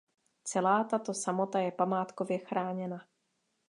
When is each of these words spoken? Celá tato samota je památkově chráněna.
Celá 0.43 0.83
tato 0.83 1.13
samota 1.13 1.59
je 1.59 1.71
památkově 1.71 2.37
chráněna. 2.37 3.05